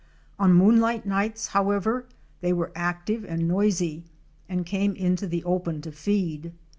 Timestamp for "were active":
2.53-3.23